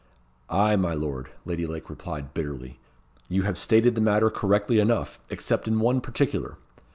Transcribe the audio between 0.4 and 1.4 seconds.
"Ay, my lord,"